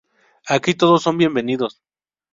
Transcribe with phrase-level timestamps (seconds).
[0.47, 1.79] Aquí todos son bienvenidos.